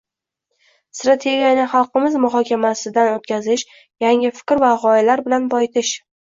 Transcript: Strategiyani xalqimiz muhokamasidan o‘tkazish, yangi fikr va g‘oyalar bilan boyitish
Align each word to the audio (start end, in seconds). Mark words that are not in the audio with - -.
Strategiyani 0.99 1.65
xalqimiz 1.73 2.17
muhokamasidan 2.25 3.11
o‘tkazish, 3.19 3.67
yangi 4.07 4.35
fikr 4.41 4.65
va 4.67 4.75
g‘oyalar 4.89 5.27
bilan 5.31 5.49
boyitish 5.57 5.97